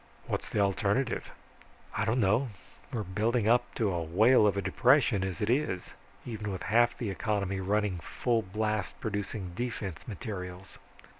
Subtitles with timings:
[0.25, 1.29] "What's the alternative?"
[1.95, 2.49] "I don't know.
[2.91, 5.93] We're building up to a whale of a depression as it is,
[6.25, 10.79] even with half the economy running full blast producing defense materials."